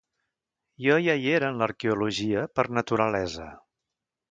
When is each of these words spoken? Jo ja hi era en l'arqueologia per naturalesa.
Jo 0.85 0.95
ja 1.07 1.15
hi 1.19 1.29
era 1.41 1.51
en 1.53 1.61
l'arqueologia 1.61 2.47
per 2.57 2.67
naturalesa. 2.81 3.49